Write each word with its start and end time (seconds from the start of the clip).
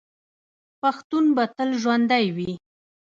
پښتون 0.81 1.25
به 1.35 1.43
تل 1.55 1.69
ژوندی 1.81 2.25
وي. 2.35 2.51